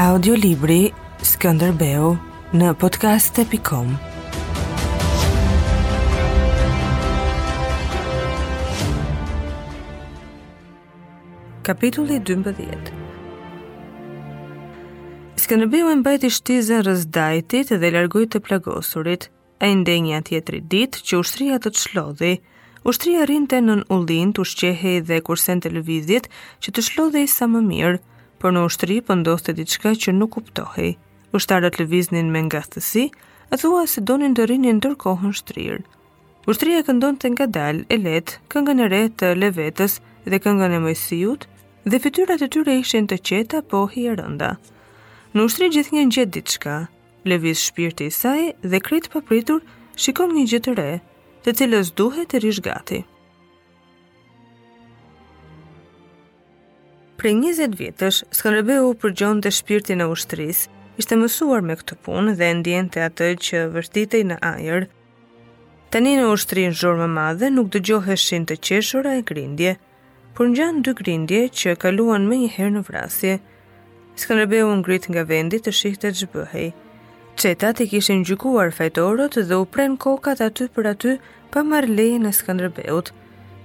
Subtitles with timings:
[0.00, 0.86] Audiolibri
[1.20, 2.14] Skënderbeu
[2.56, 3.90] në podcast.com
[11.68, 12.62] Kapitulli 12
[15.36, 16.88] Skënderbeu e mbajti shtizën
[17.52, 19.28] të dhe largoj të plagosurit,
[19.60, 22.32] e ndenja tjetëri ditë që ushtria të të shlodhi,
[22.88, 26.32] ushtria rinte në ullin të ushqehe dhe kursen të lëvizit
[26.64, 28.00] që të shlodhi sa më mirë,
[28.40, 30.94] por në ushtri pëndoste po diçka që nuk kuptohi.
[31.36, 33.04] Ushtarët lëviznin me nga stësi,
[33.50, 35.80] e thua se donin të rinjë në tërkohën shtrirë.
[36.50, 39.98] Ushtria e këndon të nga dal, e let, këngën e re të levetës
[40.30, 41.42] dhe këngën e mëjësijut,
[41.92, 44.50] dhe fityrat e tyre ishin të qeta po rënda.
[45.34, 46.76] Në ushtri gjithë një njëtë diçka,
[47.28, 48.40] leviz shpirti i saj
[48.72, 49.60] dhe kretë papritur
[50.00, 50.90] shikon një gjithë të re,
[51.44, 53.04] të cilës duhet të rishgati.
[57.20, 60.70] Pre 20 vjetësh, Skënderbeu përgjonte shpirtin e ushtrisë,
[61.02, 64.86] ishte mësuar me këtë punë dhe ndjente atë që vërtitej në ajër.
[65.92, 69.74] Tani në ushtrinë zhurmë madhe nuk dëgjoheshin të qeshura e grindje,
[70.32, 73.36] por në gjanë dy grindje që kaluan me njëherë në vrasje.
[74.24, 76.70] Skënderbeu ngrit nga vendi të shihte zhbëhej.
[77.36, 81.18] Qetat i kishin gjukuar fajtorët dhe u pren kokat aty për aty
[81.52, 83.12] pa marë lejë në Skanderbeut,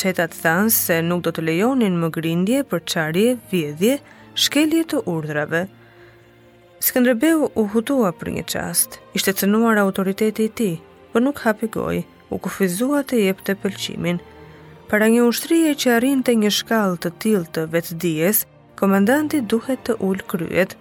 [0.00, 3.96] çetat thanë se nuk do të lejonin më grindje për çarrje, vjedhje,
[4.44, 5.60] shkelje të urdhrave.
[6.86, 8.96] Skënderbeu u hutua për një çast.
[9.18, 12.06] Ishte cënuar autoriteti i ti, tij, por nuk hapi gojë.
[12.32, 14.20] U kufizua të jepte pëlqimin.
[14.88, 18.44] Para një ushtrie që arrinte një shkallë të tillë të vetdijes,
[18.80, 20.78] komandanti duhet të ul kryet.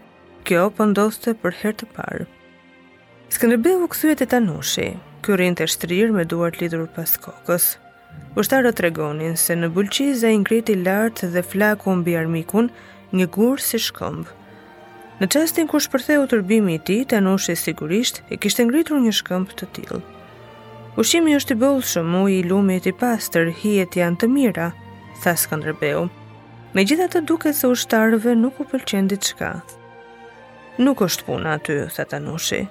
[0.48, 0.86] Kjo po
[1.44, 2.30] për herë të parë.
[3.36, 4.90] Skënderbeu u kthye te Tanushi.
[5.26, 7.66] Ky të shtrir me duart lidhur pas kokës.
[8.40, 12.70] Ushtarët tregonin se në bulqiz e ingriti lartë dhe flaku mbi armikun
[13.20, 14.36] një gurë si shkëmbë.
[15.20, 19.68] Në qastin kush shpërtheu tërbimi i ti, Tanushi sigurisht e kishtë ngritur një shkëmbë të
[19.76, 20.00] tilë.
[21.02, 24.70] Ushimi është i bëllë shumë mu i lumit i pastër, hijet janë të mira,
[25.24, 26.08] tha Skanderbeu.
[26.74, 29.52] Me gjitha të duke se ushtarëve nuk u pëlqendi shka.
[30.80, 32.62] Nuk është puna aty, tha Tanushi.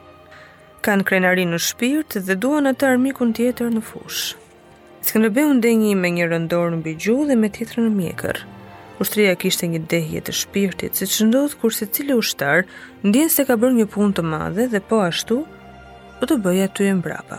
[0.87, 4.47] Kanë krenari në shpirt dhe duan atë armikun tjetër në fushë.
[5.07, 5.55] Skënderbe u
[5.97, 8.37] me një rëndor në bigju dhe me tjetrën në mjekër.
[9.01, 12.65] Ushtria kishte një dehje të shpirtit, siç ndodh kur secili ushtar
[13.07, 15.49] ndjen se ka bërë një punë të madhe dhe po ashtu do
[16.19, 17.39] po të bëjë aty e mbrapa.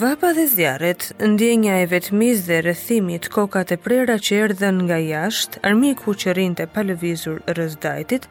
[0.00, 5.62] Vapa dhe zjarët, ndjenja e vetmis dhe rrethimit, kokat e prera që erdhën nga jashtë,
[5.68, 8.26] armiku që rinë pa lëvizur rrezdajtit,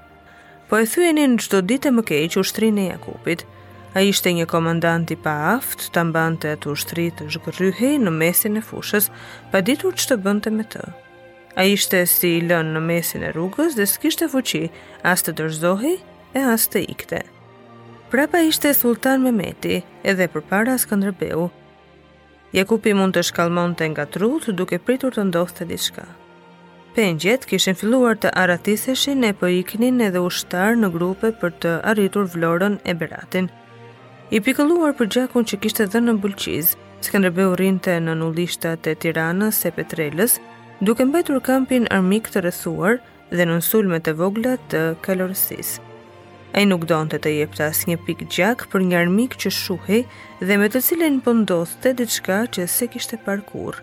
[0.67, 3.47] po e thyenin çdo ditë më keq ushtrinë e Jakupit.
[3.93, 8.55] A ishte një komandant i pa aftë, të mbante të ushtrit të zhgërryhe në mesin
[8.55, 9.09] e fushës,
[9.51, 10.85] pa ditur që të bënte me të.
[11.59, 14.61] A ishte si i lën në mesin e rrugës dhe s'kishte fuqi,
[15.11, 15.97] as të dërzohi
[16.39, 17.19] e as të ikte.
[18.13, 21.49] Pra pa ishte sultan me meti edhe për para s'kë nërbehu.
[22.55, 26.07] Jakupi mund të shkalmon të nga trut duke pritur të ndohë të diçka.
[26.95, 32.27] Pengjet kishen filluar të aratiseshin e po iknin edhe ushtar në grupe për të arritur
[32.33, 33.47] vlorën e beratin,
[34.31, 36.69] i pikëlluar për gjakun që kishte dhënë në Bulqiz.
[37.03, 40.37] Skënderbeu rrinte në ullishtat e Tiranës së Petrelës,
[40.87, 42.99] duke mbajtur kampin armik të rrethuar
[43.33, 45.83] dhe në sulmet e vogla të kalorësisë.
[46.57, 50.01] Ai nuk donte të jepte asnjë pikë gjak për një armik që shuhej
[50.47, 53.79] dhe me të cilin po ndodhte diçka që se kishte parkur.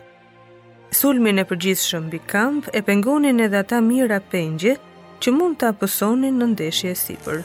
[0.97, 4.77] Sulmin e përgjithshëm mbi kamp e pengonin edhe ata mira pengje
[5.21, 7.41] që mund ta apësonin në ndeshje sipër.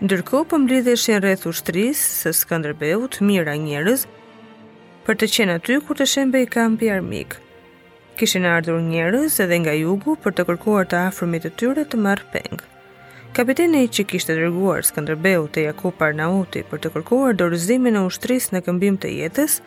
[0.00, 4.06] Ndërko po shenë rreth ushtrisë së Skanderbeut, mira njerëz,
[5.04, 7.34] për të qenë aty kur të shembe i kampi armik.
[8.16, 12.30] Kishin ardhur njerëz edhe nga jugu për të kërkuar të afrëmit të tyre të marrë
[12.32, 12.64] pengë.
[13.36, 18.64] Kapiteni që të dërguar Skënderbeu te Jakup Arnauti për të kërkuar dorëzimin e ushtrisë në
[18.70, 19.60] këmbim të jetës,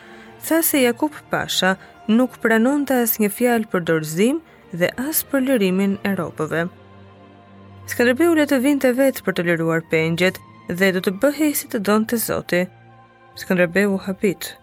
[0.47, 1.75] tha se Jakup Pasha
[2.17, 4.41] nuk pranonte asnjë fjalë për dorëzim
[4.73, 6.65] dhe as për lërimin e ropëve.
[7.91, 10.37] Skënderbeu le të vinte vetë për të liruar pengjet
[10.69, 12.61] dhe do të bëhej si të donte Zoti.
[13.41, 14.53] Skënderbeu habit.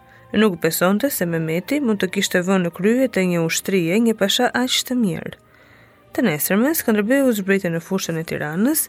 [0.40, 4.49] Nuk besonte se Mehmeti mund të kishte vënë në krye të një ushtrie një pasha
[4.62, 5.34] aq të mirë.
[6.17, 8.87] Të nesërme, Skanderbeu zbrejte në fushën e tiranës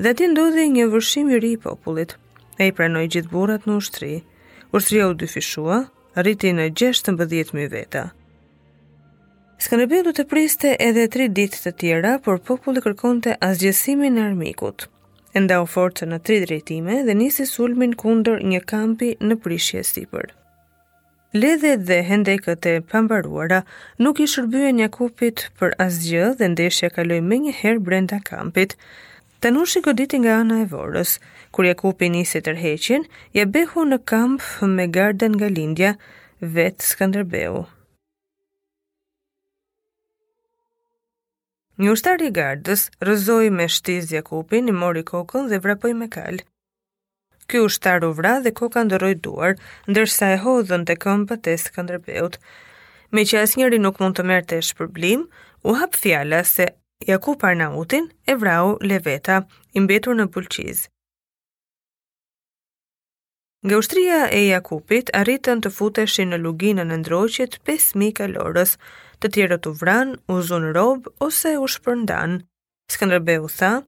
[0.00, 2.16] dhe ti ndodhi një vërshim i ri i popullit.
[2.56, 4.14] E i gjithë burat në ushtri.
[4.72, 5.84] Ushtria u dyfishua,
[6.16, 8.04] rriti në gjeshtë të mbëdhjet mjë veta.
[9.62, 14.88] Skënderbeu do të priste edhe 3 ditë të tjera, por populli kërkonte azgjësimin e armikut.
[15.34, 20.28] Enda ndau forcën në tri drejtime dhe nisi sulmin kundër një kampi në prishje sipër.
[21.38, 23.60] Ledhe dhe hendekët e pambaruara
[24.06, 28.76] nuk i shërbyen një kupit për asgjë dhe ndeshja kaloi me një herë brenda kampit.
[29.44, 31.14] Tanushi goditi nga ana e vorës,
[31.52, 33.06] kur Jakupi nisi tërheqin,
[33.38, 34.42] ja behu në kamp
[34.76, 35.94] me garden nga lindja,
[36.58, 37.64] vetë Skanderbeu,
[41.82, 46.44] Një ushtar i gardës rëzoj me shtiz Jakupin, i mori kokën dhe vrapoj me kalë.
[47.50, 49.56] Ky ushtar u vra dhe koka ndëroj duar,
[49.90, 52.38] ndërsa e hodhën të këmbët për tesë këndërbeut.
[53.12, 55.26] Me që asë njëri nuk mund të mërë të shpërblim,
[55.70, 56.68] u hapë fjala se
[57.10, 59.40] Jakup Arnautin e vrau Leveta,
[59.74, 60.86] imbetur në pulqiz.
[63.66, 68.78] Nga ushtria e Jakupit arritën të futeshin në luginën e ndroqit 5.000 kalorës,
[69.24, 72.42] të tjerët u vran, u zunë robë ose u shpërndan.
[72.92, 73.78] Skanderbe u tha,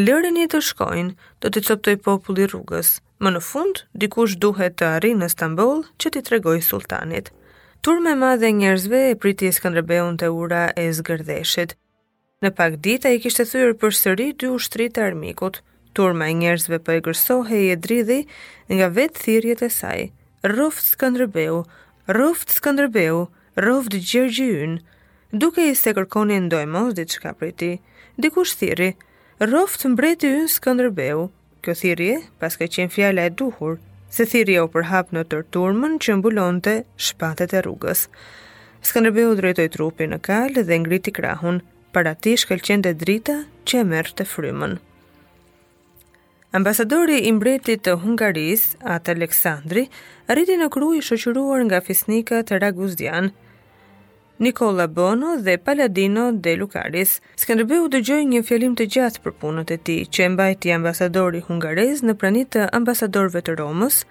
[0.00, 2.94] lërë të shkojnë, do të coptoj populli rrugës.
[3.20, 7.28] Më në fund, dikush duhet të arri në Stambol që t'i tregoj sultanit.
[7.84, 11.76] Turme ma dhe njerëzve e priti e Skanderbeun të ura e zgërdeshit.
[12.44, 15.60] Në pak dita i kishtë thyrë për sëri dy ushtri të armikut.
[15.96, 18.20] Turma e njerëzve për po e gërsohe i e dridhi
[18.72, 20.08] nga vetë thirjet e saj.
[20.56, 21.62] Ruft Skanderbeu,
[22.18, 24.78] ruft Skanderbeu, rovd gjërgjë ynë,
[25.32, 27.70] duke i se kërkoni ndojmos diçka prej ti,
[28.20, 28.90] dikush thiri,
[29.40, 31.22] rovd mbreti ynë së këndërbeu,
[31.64, 33.78] kjo thirje, paske qenë fjala e duhur,
[34.12, 38.06] se thirje u përhap në tërturmën që mbulonte shpatet e rrugës.
[38.86, 41.58] Skanderbeu drejtoj trupi në kalë dhe ngriti krahun,
[41.92, 44.76] para ti shkelqende drita që e mërë të frymën.
[46.54, 49.88] Ambasadori i mbretit të Hungaris, atë Aleksandri,
[50.30, 53.32] arriti në kru i shoqyruar nga fisnika të Raguzdian,
[54.38, 57.16] Nikola Bono dhe Paladino De Lucaris.
[57.40, 62.02] Skënderbeu dëgjoi një fjalim të gjatë për punën e tij, që e mbajti ambasadori hungarez
[62.04, 64.02] në pranit të ambasadorëve të Romës,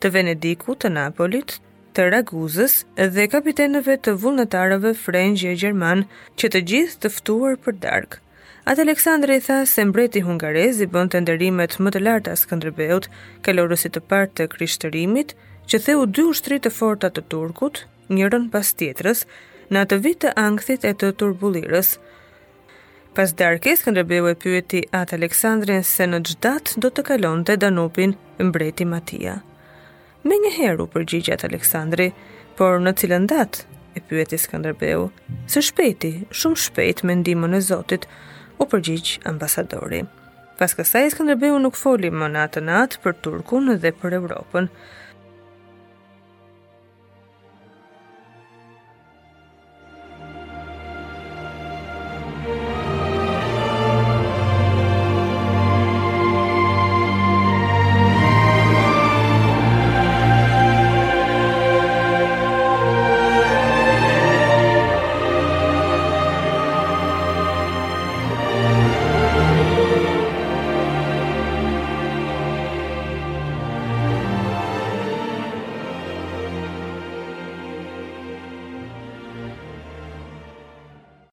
[0.00, 1.58] të Venedikut, të Napolit,
[1.94, 2.78] të Raguzës
[3.18, 6.06] dhe kapitenëve të vullnetarëve frengjë gjerman,
[6.40, 8.22] që të gjithë të ftuar për darkë.
[8.64, 13.10] Atë Aleksandri i tha se mbreti hungarez i bën të nderimet më të larta Skënderbeut,
[13.44, 15.36] kalorësit të parë të krishterimit,
[15.68, 17.84] që theu dy ushtri të forta të turkut,
[18.16, 19.26] njërën pas tjetrës,
[19.72, 21.94] në atë vit të angthit e të turbulirës.
[23.14, 28.84] Pas darkes, Skënderbeu e pyeti atë Aleksandrin se në çdat do të kalonte Danupin mbreti
[28.90, 29.36] Matia.
[30.24, 32.10] Me një herë u përgjigjat Aleksandri,
[32.58, 33.70] por në cilën datë?
[33.94, 35.04] e pyeti Skënderbeu.
[35.46, 38.08] Së shpejti, shumë shpejt me ndihmën e Zotit,
[38.58, 40.00] u përgjigj ambasadori.
[40.58, 44.66] Pas kësaj Skënderbeu nuk foli më natën atë për Turkun dhe për Europën,